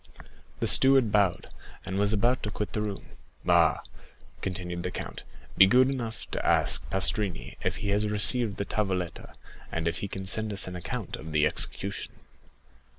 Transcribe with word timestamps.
The 0.59 0.65
steward 0.67 1.11
bowed, 1.11 1.51
and 1.85 1.99
was 1.99 2.11
about 2.11 2.41
to 2.41 2.49
quit 2.49 2.73
the 2.73 2.81
room. 2.81 3.05
"Ah!" 3.47 3.83
continued 4.41 4.81
the 4.81 4.89
count, 4.89 5.21
"be 5.59 5.67
good 5.67 5.91
enough 5.91 6.25
to 6.31 6.43
ask 6.43 6.89
Pastrini 6.89 7.55
if 7.61 7.75
he 7.75 7.89
has 7.89 8.07
received 8.07 8.57
the 8.57 8.65
tavoletta, 8.65 9.35
and 9.71 9.87
if 9.87 9.99
he 9.99 10.07
can 10.07 10.25
send 10.25 10.51
us 10.53 10.65
an 10.65 10.75
account 10.75 11.17
of 11.17 11.33
the 11.33 11.45
execution." 11.45 12.13